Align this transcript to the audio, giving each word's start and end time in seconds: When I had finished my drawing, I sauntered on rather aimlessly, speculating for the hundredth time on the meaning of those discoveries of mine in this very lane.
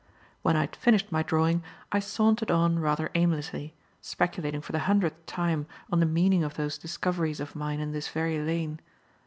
When 0.41 0.57
I 0.57 0.61
had 0.61 0.75
finished 0.75 1.11
my 1.11 1.21
drawing, 1.21 1.61
I 1.91 1.99
sauntered 1.99 2.49
on 2.49 2.79
rather 2.79 3.11
aimlessly, 3.13 3.75
speculating 4.01 4.59
for 4.59 4.71
the 4.71 4.79
hundredth 4.89 5.27
time 5.27 5.67
on 5.91 5.99
the 5.99 6.07
meaning 6.07 6.43
of 6.43 6.55
those 6.55 6.79
discoveries 6.79 7.39
of 7.39 7.55
mine 7.55 7.79
in 7.79 7.91
this 7.91 8.07
very 8.07 8.39
lane. 8.39 8.79